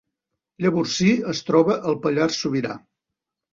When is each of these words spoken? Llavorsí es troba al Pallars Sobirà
Llavorsí 0.65 1.09
es 1.35 1.43
troba 1.51 1.77
al 1.93 2.01
Pallars 2.07 2.41
Sobirà 2.47 2.75